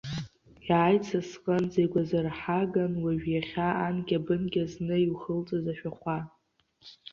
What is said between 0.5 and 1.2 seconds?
Иааит са